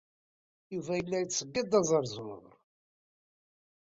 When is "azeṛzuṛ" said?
1.79-2.43